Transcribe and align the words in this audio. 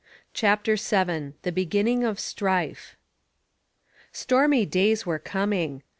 CHAPTER 0.33 0.77
VII 0.77 1.33
THE 1.43 1.51
BEGINNING 1.51 2.03
OF 2.03 2.19
STRIFE 2.19 2.95
Stormy 4.11 4.65
days 4.65 5.05
were 5.05 5.19
coming. 5.19 5.83